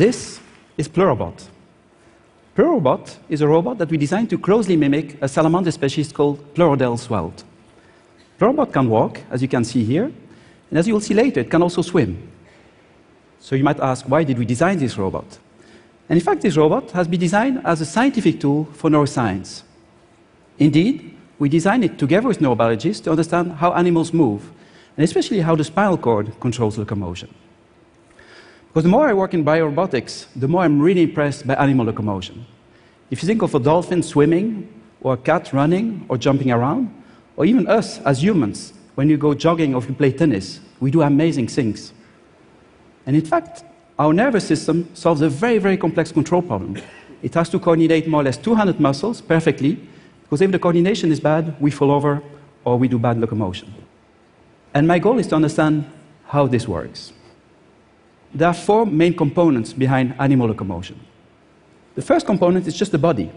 [0.00, 0.40] This
[0.78, 1.46] is Pleurobot.
[2.56, 7.06] Pleurobot is a robot that we designed to closely mimic a salamander species called Pleurodeles
[7.08, 7.44] waltl.
[8.38, 10.04] Pleurobot can walk, as you can see here,
[10.70, 12.16] and as you will see later, it can also swim.
[13.40, 15.38] So you might ask, why did we design this robot?
[16.08, 19.64] And in fact, this robot has been designed as a scientific tool for neuroscience.
[20.58, 24.50] Indeed, we designed it together with neurobiologists to understand how animals move,
[24.96, 27.28] and especially how the spinal cord controls locomotion.
[28.70, 32.46] Because the more I work in biorobotics, the more I'm really impressed by animal locomotion.
[33.10, 34.68] If you think of a dolphin swimming,
[35.00, 36.94] or a cat running or jumping around,
[37.36, 41.02] or even us as humans, when you go jogging or you play tennis, we do
[41.02, 41.92] amazing things.
[43.06, 43.64] And in fact,
[43.98, 46.80] our nervous system solves a very, very complex control problem.
[47.22, 49.78] It has to coordinate more or less 200 muscles perfectly,
[50.22, 52.22] because if the coordination is bad, we fall over
[52.64, 53.74] or we do bad locomotion.
[54.74, 55.90] And my goal is to understand
[56.26, 57.12] how this works.
[58.34, 60.98] There are four main components behind animal locomotion.
[61.96, 63.30] The first component is just the body.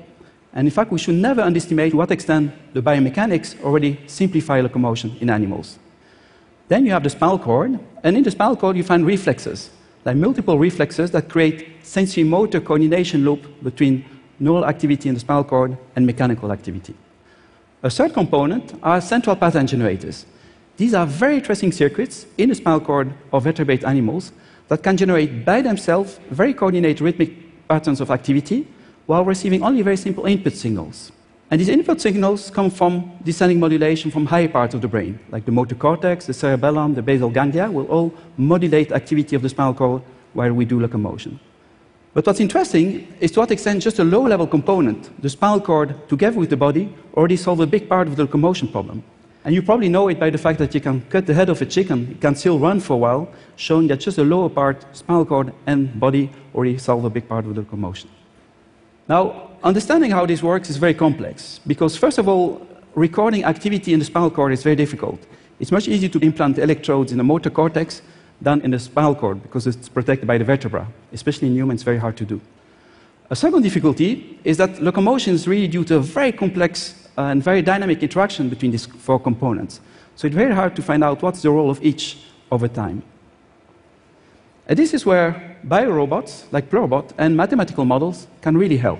[0.53, 5.17] And in fact, we should never underestimate to what extent the biomechanics already simplify locomotion
[5.19, 5.79] in animals.
[6.67, 9.71] Then you have the spinal cord, and in the spinal cord you find reflexes,
[10.05, 14.05] like multiple reflexes that create sensory motor coordination loop between
[14.39, 16.93] neural activity in the spinal cord and mechanical activity.
[17.81, 20.25] A third component are central pattern generators.
[20.77, 24.31] These are very interesting circuits in the spinal cord of vertebrate animals
[24.67, 28.67] that can generate by themselves very coordinated rhythmic patterns of activity
[29.05, 31.11] while receiving only very simple input signals.
[31.51, 35.45] And these input signals come from descending modulation from higher parts of the brain, like
[35.45, 39.73] the motor cortex, the cerebellum, the basal ganglia, will all modulate activity of the spinal
[39.73, 40.01] cord
[40.33, 41.39] while we do locomotion.
[42.13, 46.07] But what's interesting is to what extent just a low level component, the spinal cord,
[46.09, 49.03] together with the body, already solve a big part of the locomotion problem.
[49.45, 51.61] And you probably know it by the fact that you can cut the head of
[51.61, 54.85] a chicken, it can still run for a while, showing that just the lower part,
[54.95, 58.09] spinal cord and body, already solve a big part of the locomotion.
[59.09, 63.99] Now, understanding how this works is very complex, because first of all, recording activity in
[63.99, 65.19] the spinal cord is very difficult.
[65.59, 68.01] It's much easier to implant electrodes in the motor cortex
[68.41, 70.87] than in the spinal cord, because it's protected by the vertebra.
[71.11, 72.39] Especially in humans, very hard to do.
[73.29, 77.43] A second difficulty is that locomotion is really due to a very complex Uh, and
[77.43, 79.81] very dynamic interaction between these four components.
[80.15, 82.17] So it's very hard to find out what's the role of each
[82.51, 83.03] over time.
[84.67, 88.99] And this is where biorobots, like Pleurobot, and mathematical models can really help.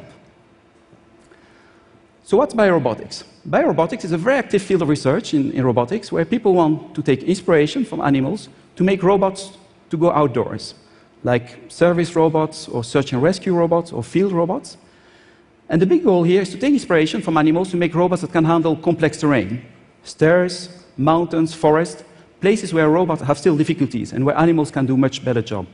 [2.23, 3.23] So what's biorobotics?
[3.50, 7.02] Biorobotics is a very active field of research in, in robotics where people want to
[7.02, 9.57] take inspiration from animals to make robots
[9.90, 10.75] to go outdoors,
[11.23, 14.78] like service robots or search and rescue robots or field robots.
[15.73, 18.31] And the big goal here is to take inspiration from animals to make robots that
[18.31, 19.66] can handle complex terrain
[20.03, 22.03] stairs, mountains, forests,
[22.41, 25.66] places where robots have still difficulties and where animals can do much better job.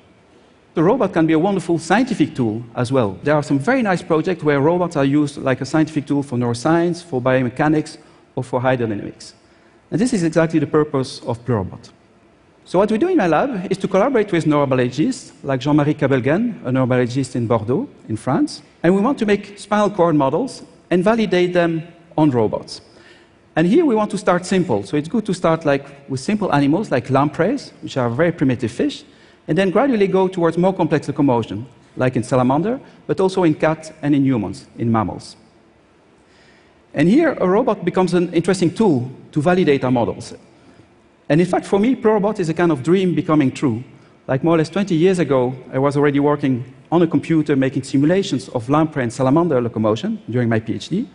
[0.74, 3.20] The robot can be a wonderful scientific tool as well.
[3.24, 6.38] There are some very nice projects where robots are used like a scientific tool for
[6.38, 7.98] neuroscience, for biomechanics,
[8.36, 9.34] or for hydrodynamics.
[9.92, 11.90] And this is exactly the purpose of Pleurobot.
[12.70, 16.64] So what we do in my lab is to collaborate with neurobiologists like Jean-Marie Cabelguen,
[16.64, 21.04] a neurobiologist in Bordeaux, in France, and we want to make spinal cord models and
[21.04, 21.82] validate them
[22.16, 22.82] on robots.
[23.56, 24.84] And here we want to start simple.
[24.84, 28.72] So it's good to start like with simple animals like lampreys, which are very primitive
[28.72, 29.04] fish,
[29.48, 31.66] and then gradually go towards more complex locomotion,
[31.98, 35.38] like in salamander, but also in cat and in humans, in mammals.
[36.94, 40.36] And here a robot becomes an interesting tool to validate our models.
[41.30, 43.84] And in fact, for me, Pleurobot is a kind of dream becoming true.
[44.28, 47.84] Like more or less 20 years ago, I was already working on a computer making
[47.84, 51.08] simulations of lamprey and salamander locomotion during my PhD.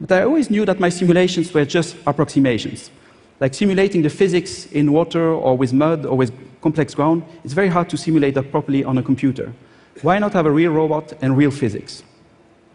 [0.00, 2.90] But I always knew that my simulations were just approximations.
[3.38, 7.68] Like simulating the physics in water or with mud or with complex ground, it's very
[7.68, 9.52] hard to simulate that properly on a computer.
[10.02, 12.02] Why not have a real robot and real physics?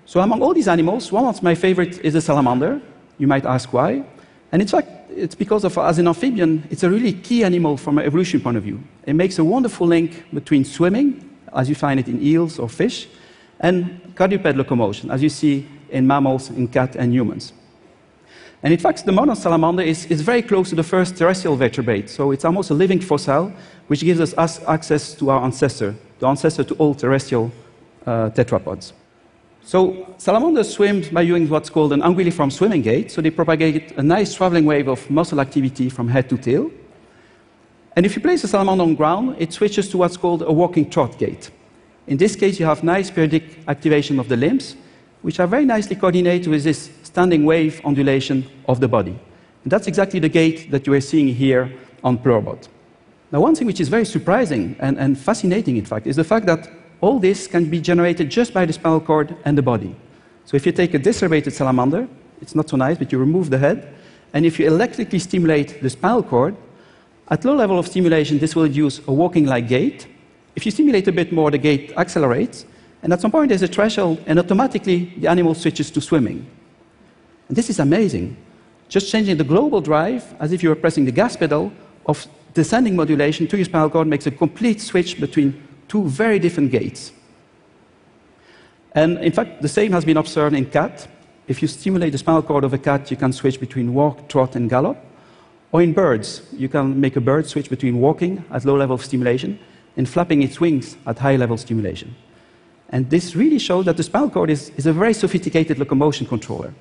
[0.06, 2.82] So among all these animals, one of my favorites is the salamander.
[3.18, 4.04] You might ask why.
[4.52, 7.98] And in fact, it's because of, as an amphibian, it's a really key animal from
[7.98, 8.82] an evolution point of view.
[9.06, 13.08] It makes a wonderful link between swimming, as you find it in eels or fish,
[13.60, 17.54] and quadruped locomotion, as you see in mammals, in cats, and humans.
[18.64, 22.10] And in fact, the modern salamander is, is very close to the first terrestrial vertebrate,
[22.10, 23.52] so it's almost a living fossil,
[23.88, 27.52] which gives us access to our ancestor, the ancestor to all terrestrial
[28.06, 28.94] uh, tetrapods.
[29.64, 33.12] So salamanders swim by using what's called an anguilliform swimming gait.
[33.12, 36.72] So they propagate a nice traveling wave of muscle activity from head to tail.
[37.96, 40.90] And if you place a salamander on ground, it switches to what's called a walking
[40.90, 41.52] trot gait.
[42.08, 44.76] In this case, you have nice periodic activation of the limbs,
[45.22, 49.18] which are very nicely coordinated with this standing wave ondulation of the body.
[49.64, 51.72] And that's exactly the gait that you are seeing here
[52.04, 52.68] on Pleurobot.
[53.32, 56.46] Now, one thing which is very surprising and, and fascinating, in fact, is the fact
[56.48, 56.70] that
[57.02, 59.96] all this can be generated just by the spinal cord and the body.
[60.46, 62.08] So if you take a decerebrated salamander,
[62.42, 63.94] it's not so nice, but you remove the head,
[64.34, 66.56] and if you electrically stimulate the spinal cord,
[67.30, 70.08] at low level of stimulation, this will induce a walking-like gait.
[70.56, 72.66] If you stimulate a bit more, the gait accelerates,
[73.04, 76.46] and at some point there's a threshold, and automatically the animal switches to swimming.
[77.48, 78.38] And this is amazing.
[78.90, 81.72] Just changing the global drive, as if you were pressing the gas pedal,
[82.06, 86.72] of descending modulation to your spinal cord makes a complete switch between two very different
[86.72, 87.12] gaits.
[88.96, 91.06] And in fact, the same has been observed in cat.
[91.50, 94.56] If you stimulate the spinal cord of a cat, you can switch between walk, trot,
[94.56, 94.98] and gallop.
[95.74, 99.04] Or in birds, you can make a bird switch between walking at low level of
[99.04, 99.60] stimulation
[99.98, 102.16] and flapping its wings at high level stimulation.
[102.88, 106.74] And this really shows that the spinal cord is, is a very sophisticated locomotion controller.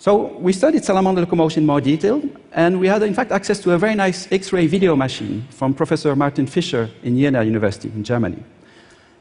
[0.00, 3.72] So we studied salamander locomotion in more detail, and we had, in fact, access to
[3.72, 8.42] a very nice X-ray video machine from Professor Martin Fischer in Jena University in Germany.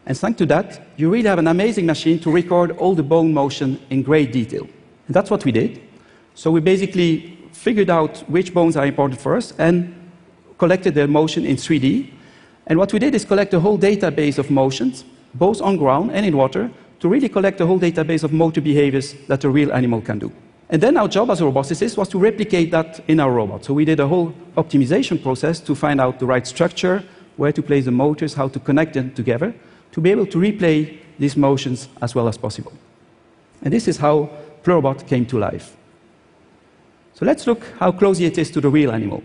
[0.06, 3.34] And thanks to that, you really have an amazing machine to record all the bone
[3.34, 4.70] motion in great detail.
[5.08, 5.82] And that's what we did.
[6.34, 9.94] So we basically figured out which bones are important for us and
[10.58, 12.10] collected their motion in 3D.
[12.68, 15.04] And what we did is collect a whole database of motions,
[15.34, 16.72] both on ground and in water,
[17.02, 20.32] to really collect a whole database of motor behaviors that a real animal can do.
[20.70, 23.66] And then our job as a roboticists was to replicate that in our robot.
[23.66, 27.04] So we did a whole optimization process to find out the right structure,
[27.38, 29.54] where to place the motors, how to connect them together,
[29.92, 32.74] to be able to replay these motions as well as possible.
[33.64, 34.30] And this is how
[34.64, 35.76] Pleurobot came to life.
[37.16, 39.24] So let's look how closely it is to the real animal.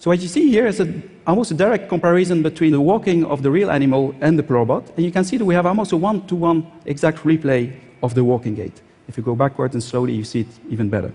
[0.00, 3.42] So what you see here is a, almost a direct comparison between the walking of
[3.42, 4.88] the real animal and the Pleurobot.
[4.96, 7.72] And you can see that we have almost a one-to-one -one exact replay
[8.02, 8.82] of the walking gait.
[9.08, 11.12] If you go backwards and slowly, you see it even better.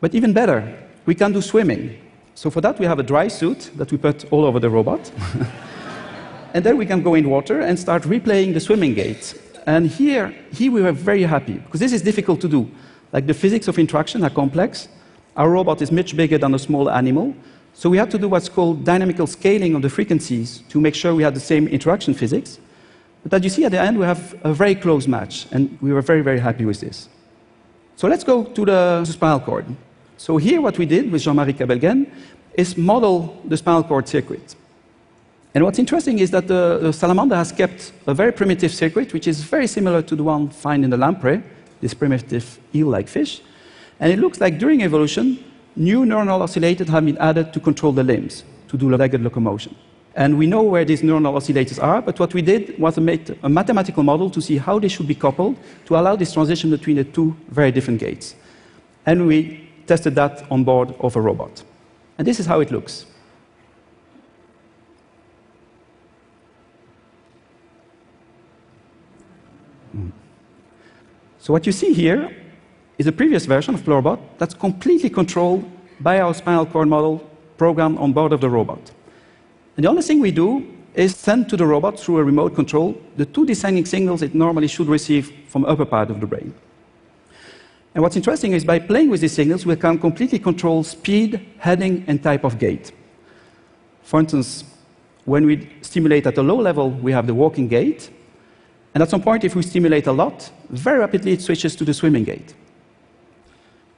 [0.00, 1.98] But even better, we can do swimming.
[2.34, 5.10] So for that, we have a dry suit that we put all over the robot.
[6.54, 9.40] and then we can go in water and start replaying the swimming gait.
[9.66, 12.70] And here, here we were very happy, because this is difficult to do.
[13.12, 14.88] Like the physics of interaction are complex.
[15.36, 17.34] Our robot is much bigger than a small animal.
[17.74, 21.14] So we had to do what's called dynamical scaling of the frequencies to make sure
[21.14, 22.58] we had the same interaction physics.
[23.22, 25.92] But as you see at the end, we have a very close match, and we
[25.92, 27.08] were very, very happy with this.
[27.96, 29.64] So let's go to the spinal cord.
[30.16, 32.10] So here what we did with Jean-Marie Cabelguen
[32.54, 34.56] is model the spinal cord circuit.
[35.54, 39.26] And what's interesting is that the, the, salamander has kept a very primitive circuit, which
[39.26, 41.42] is very similar to the one found in the lamprey,
[41.80, 43.42] this primitive eel-like fish.
[44.00, 45.44] And it looks like during evolution,
[45.76, 49.76] new neuronal oscillators have been added to control the limbs, to do legged locomotion.
[50.14, 53.48] And we know where these neuronal oscillators are, but what we did was make a
[53.48, 55.56] mathematical model to see how they should be coupled
[55.86, 58.34] to allow this transition between the two very different gaits.
[59.06, 61.62] And we tested that on board of a robot.
[62.18, 63.06] And this is how it looks.
[71.38, 72.30] So what you see here
[72.98, 75.68] is a previous version of Pleurobot that's completely controlled
[75.98, 77.18] by our spinal cord model
[77.56, 78.92] programmed on board of the robot.
[79.76, 83.00] And the only thing we do is send to the robot through a remote control
[83.16, 86.54] the two descending signals it normally should receive from upper part of the brain.
[87.94, 92.04] And what's interesting is by playing with these signals, we can completely control speed, heading,
[92.06, 92.92] and type of gait.
[94.02, 94.64] For instance,
[95.24, 98.10] when we stimulate at a low level, we have the walking gait.
[98.94, 101.94] And at some point, if we stimulate a lot, very rapidly it switches to the
[101.94, 102.54] swimming gait.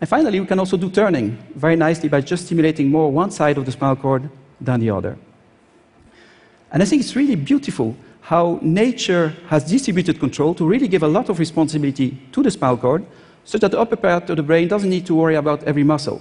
[0.00, 3.58] And finally, we can also do turning very nicely by just stimulating more one side
[3.58, 4.28] of the spinal cord
[4.60, 5.16] than the other.
[6.74, 11.08] And I think it's really beautiful how nature has distributed control to really give a
[11.08, 13.06] lot of responsibility to the spinal cord,
[13.44, 16.20] so that the upper part of the brain doesn't need to worry about every muscle.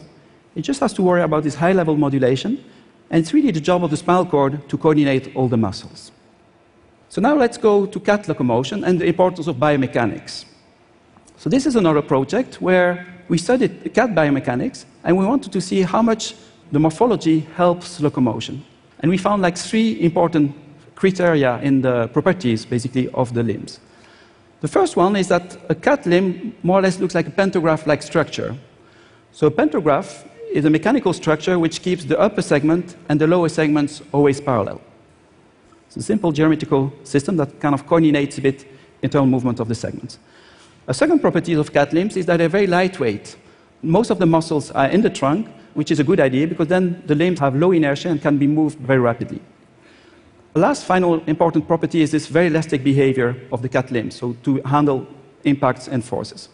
[0.56, 2.64] It just has to worry about this high level modulation,
[3.10, 6.12] and it's really the job of the spinal cord to coordinate all the muscles.
[7.10, 10.46] So now let's go to cat locomotion and the importance of biomechanics.
[11.38, 15.82] So this is another project where we studied cat biomechanics, and we wanted to see
[15.82, 16.36] how much
[16.72, 18.64] the morphology helps locomotion.
[19.04, 20.56] And we found like three important
[20.96, 23.82] criteria in the properties, basically, of the limbs.
[24.62, 28.02] The first one is that a cat limb more or less looks like a pantograph-like
[28.02, 28.56] structure.
[29.34, 33.50] So a pantograph is a mechanical structure which keeps the upper segment and the lower
[33.50, 34.80] segments always parallel.
[35.88, 38.66] It's a simple geometrical system that kind of coordinates a bit
[39.02, 40.18] internal movement of the segments.
[40.88, 43.36] A second property of cat limbs is that they're very lightweight.
[43.82, 47.02] Most of the muscles are in the trunk, which is a good idea because then
[47.06, 49.42] the limbs have low inertia and can be moved very rapidly.
[50.54, 54.34] The last final important property is this very elastic behavior of the cat limbs, so
[54.44, 55.08] to handle
[55.46, 56.50] impacts and forces.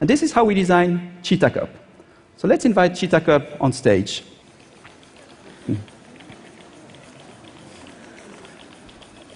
[0.00, 1.68] And this is how we design Cheetah Cub.
[2.36, 4.24] So let's invite Cheetah Cub on stage.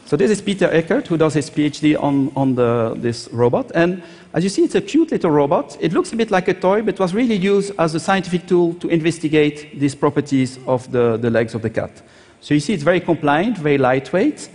[0.07, 3.73] So this is Peter Eckert, who does his PhD on, on the, this robot.
[3.75, 4.05] And
[4.37, 5.79] as you see, it's a cute little robot.
[5.81, 8.75] It looks a bit like a toy, but was really used as a scientific tool
[8.75, 12.03] to investigate these properties of the, the legs of the cat.
[12.43, 14.51] So you see, it's very compliant, very lightweight,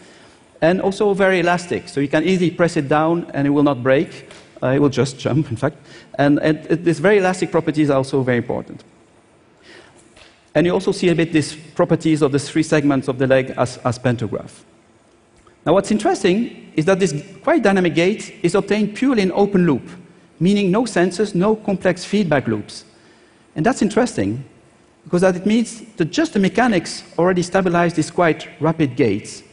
[0.62, 1.90] and also very elastic.
[1.90, 4.30] So you can easily press it down and it will not break.
[4.62, 5.78] Uh, it will just jump, in fact.
[6.14, 8.84] And, and very elastic property is also very important.
[10.54, 13.56] And you also see a bit these properties of the three segments of the leg
[13.58, 14.64] as, as pantograph.
[15.66, 17.14] Now, what's interesting is that this
[17.44, 19.88] quite dynamic gait is obtained purely in open loop,
[20.40, 22.86] meaning no sensors, no complex feedback loops.
[23.56, 24.44] And that's interesting
[25.04, 29.44] because that it means that just the mechanics already stabilize these quite rapid gaits.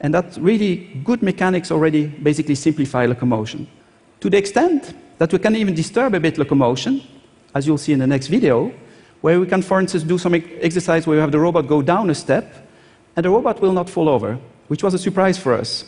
[0.00, 3.68] And that really good mechanics already basically simplify locomotion.
[4.20, 7.02] To the extent that we can even disturb a bit locomotion,
[7.54, 8.72] as you'll see in the next video,
[9.20, 12.10] where we can, for instance, do some exercise where we have the robot go down
[12.10, 12.68] a step,
[13.14, 14.38] and the robot will not fall over
[14.68, 15.84] which was a surprise for us.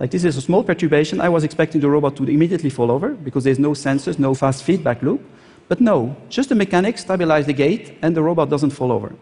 [0.00, 1.20] Like this is a small perturbation.
[1.20, 4.64] I was expecting the robot to immediately fall over because there's no sensors, no fast
[4.64, 5.22] feedback loop.
[5.68, 9.14] But no, just the mechanics stabilize the gait and the robot doesn't fall over.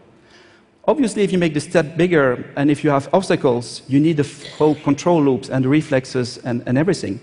[0.85, 4.29] Obviously, if you make the step bigger and if you have obstacles, you need the
[4.57, 7.21] whole control loops and the reflexes and, and everything.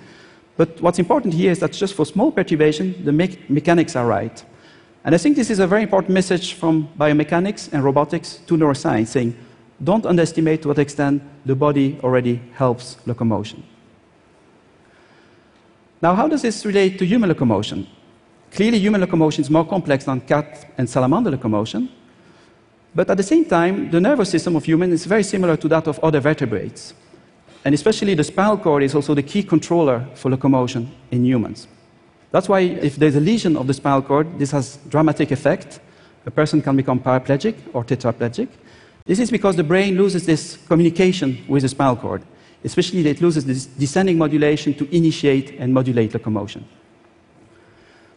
[0.56, 4.42] But what's important here is that just for small perturbation, the me mechanics are right.
[5.04, 9.08] And I think this is a very important message from biomechanics and robotics to neuroscience,
[9.08, 9.37] saying
[9.82, 13.62] don't underestimate to what extent the body already helps locomotion.
[16.02, 17.87] Now, how does this relate to human locomotion?
[18.52, 21.88] Clearly, human locomotion is more complex than cat and salamander locomotion,
[22.94, 25.87] but at the same time, the nervous system of humans is very similar to that
[25.87, 26.94] of other vertebrates.
[27.64, 31.68] And especially the spinal cord is also the key controller for locomotion in humans.
[32.32, 35.80] That's why if there's a lesion of the spinal cord, this has dramatic effect.
[36.26, 38.49] A person can become paraplegic or tetraplegic.
[39.11, 42.23] This is because the brain loses this communication with the spinal cord,
[42.62, 46.64] especially that it loses this descending modulation to initiate and modulate locomotion.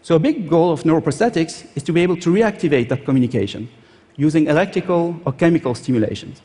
[0.04, 3.70] So a big goal of neuroprosthetics is to be able to reactivate that communication
[4.18, 6.44] using electrical or chemical stimulations.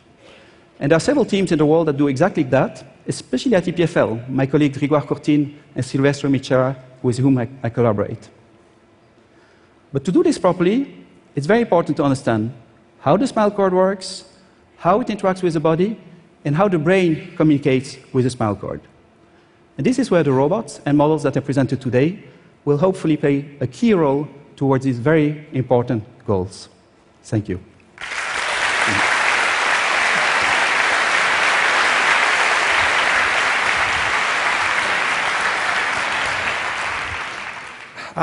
[0.80, 4.30] And there are several teams in the world that do exactly that, especially at EPFL,
[4.30, 8.30] my colleagues Grégoire Courtine and Silvestro Micera, with whom I, I collaborate.
[9.92, 11.04] But to do this properly,
[11.36, 12.54] it's very important to understand
[13.00, 14.24] how the spinal cord works,
[14.78, 15.98] how it interacts with the body,
[16.44, 18.80] and how the brain communicates with the spinal cord.
[19.76, 22.22] And this is where the robots and models that are presented today
[22.64, 26.68] will hopefully play a key role towards these very important goals.
[27.22, 27.60] Thank you.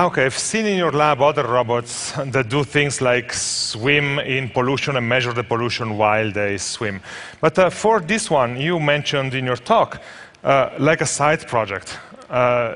[0.03, 4.97] Okay, I've seen in your lab other robots that do things like swim in pollution
[4.97, 6.99] and measure the pollution while they swim.
[7.39, 10.01] But uh, for this one, you mentioned in your talk,
[10.43, 11.97] uh, like a side project,
[12.29, 12.75] uh,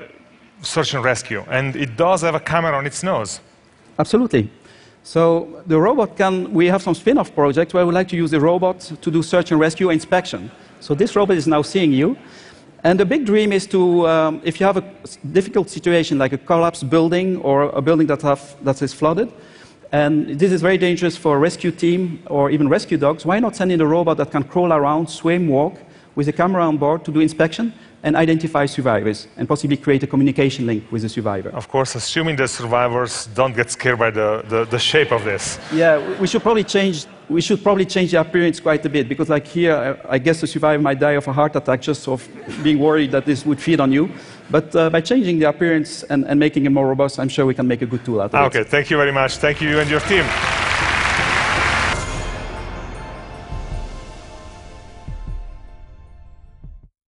[0.62, 3.42] search and rescue, and it does have a camera on its nose.
[3.98, 4.50] Absolutely.
[5.04, 8.40] So the robot can, we have some spin-off projects where we like to use the
[8.40, 10.52] robot to do search and rescue inspection.
[10.80, 12.18] So this robot is now seeing you,
[12.84, 14.84] and the big dream is to, um, if you have a
[15.32, 19.32] difficult situation like a collapsed building or a building that, have, that is flooded,
[19.92, 23.56] and this is very dangerous for a rescue team or even rescue dogs, why not
[23.56, 25.80] send in a robot that can crawl around, swim, walk,
[26.16, 30.08] with a camera on board to do inspection and identify survivors and possibly create a
[30.08, 31.50] communication link with the survivor.
[31.50, 35.60] Of course, assuming the survivors don't get scared by the, the, the shape of this.
[35.74, 39.30] Yeah, we should probably change we should probably change the appearance quite a bit because
[39.30, 42.28] like here I guess the survivor might die of a heart attack just of
[42.64, 44.10] being worried that this would feed on you.
[44.50, 47.54] But uh, by changing the appearance and, and, making it more robust, I'm sure we
[47.54, 48.48] can make a good tool out of ah, it.
[48.48, 49.38] Okay, thank you very much.
[49.38, 50.26] Thank you, you and your team.